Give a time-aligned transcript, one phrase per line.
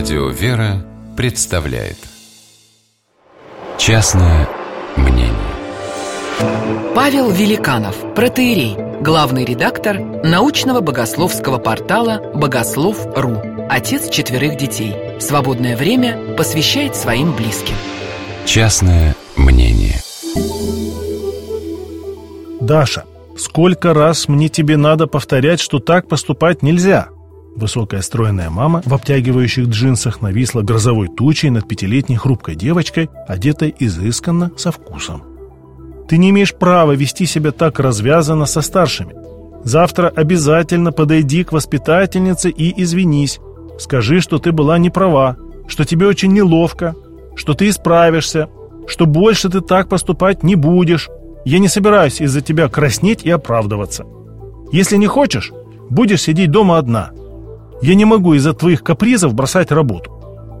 [0.00, 0.82] Радио «Вера»
[1.14, 1.98] представляет
[3.76, 4.48] Частное
[4.96, 5.34] мнение
[6.94, 14.96] Павел Великанов, протеерей, главный редактор научного богословского портала «Богослов.ру», отец четверых детей.
[15.20, 17.74] Свободное время посвящает своим близким.
[18.46, 20.00] Частное мнение
[22.58, 23.04] Даша,
[23.36, 27.10] сколько раз мне тебе надо повторять, что так поступать нельзя?
[27.56, 34.52] Высокая стройная мама в обтягивающих джинсах нависла грозовой тучей над пятилетней хрупкой девочкой, одетой изысканно
[34.56, 35.24] со вкусом.
[36.08, 39.14] Ты не имеешь права вести себя так развязанно со старшими.
[39.64, 43.40] Завтра обязательно подойди к воспитательнице и извинись.
[43.78, 45.36] Скажи, что ты была не права,
[45.66, 46.94] что тебе очень неловко,
[47.34, 48.48] что ты исправишься,
[48.86, 51.08] что больше ты так поступать не будешь.
[51.44, 54.04] Я не собираюсь из-за тебя краснеть и оправдываться.
[54.72, 55.52] Если не хочешь,
[55.90, 57.10] будешь сидеть дома одна–
[57.82, 60.12] я не могу из-за твоих капризов бросать работу.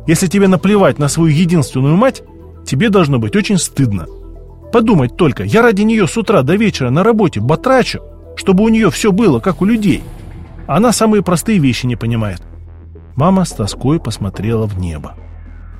[0.06, 2.22] Если тебе наплевать на свою единственную мать,
[2.64, 4.06] тебе должно быть очень стыдно.
[4.72, 8.00] Подумать только, я ради нее с утра до вечера на работе батрачу,
[8.36, 10.02] чтобы у нее все было, как у людей.
[10.66, 12.42] Она самые простые вещи не понимает.
[13.16, 15.14] Мама с тоской посмотрела в небо.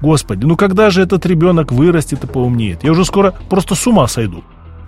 [0.03, 2.83] Господи, ну когда же этот ребенок вырастет и поумнеет?
[2.84, 4.43] Я уже скоро просто с ума сойду.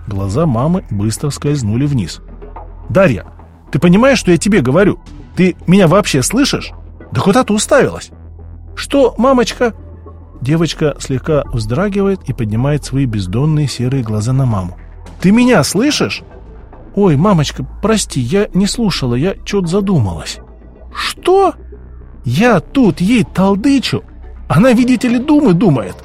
[0.07, 2.21] Глаза мамы быстро скользнули вниз.
[2.89, 3.25] Дарья,
[3.71, 4.99] ты понимаешь, что я тебе говорю?
[5.35, 6.71] Ты меня вообще слышишь?
[7.11, 8.11] Да куда ты уставилась?
[8.75, 9.73] Что, мамочка?
[10.41, 14.77] Девочка слегка вздрагивает и поднимает свои бездонные серые глаза на маму.
[15.21, 16.23] Ты меня слышишь?
[16.95, 20.39] Ой, мамочка, прости, я не слушала, я что-то задумалась.
[20.93, 21.55] Что?
[22.25, 24.03] Я тут ей толдычу?
[24.47, 25.95] Она, видите ли, думы думает.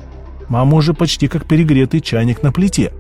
[0.49, 2.93] Мама уже почти как перегретый чайник на плите.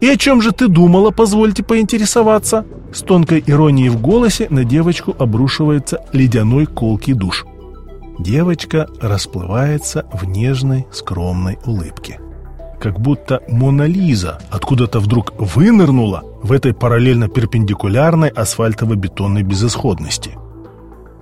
[0.00, 2.66] «И о чем же ты думала, позвольте поинтересоваться?»
[2.96, 7.44] С тонкой иронией в голосе на девочку обрушивается ледяной колкий душ.
[8.18, 12.18] Девочка расплывается в нежной, скромной улыбке.
[12.80, 20.38] Как будто Мона Лиза откуда-то вдруг вынырнула в этой параллельно-перпендикулярной асфальтово-бетонной безысходности.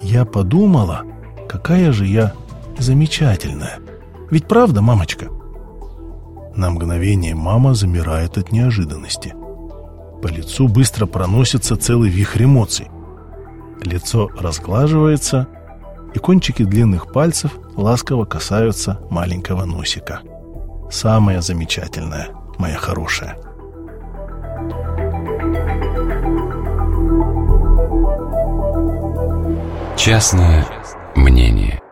[0.01, 1.03] Я подумала,
[1.49, 2.35] какая же я
[2.79, 3.81] замечательная.
[4.31, 5.27] Ведь правда, мамочка?
[6.55, 9.35] На мгновение мама замирает от неожиданности.
[10.25, 12.89] По лицу быстро проносится целый вихрь эмоций.
[13.83, 15.47] Лицо разглаживается,
[16.15, 20.23] и кончики длинных пальцев ласково касаются маленького носика.
[20.91, 23.37] Самое замечательное, моя хорошая.
[29.95, 30.67] Частное
[31.15, 31.84] мнение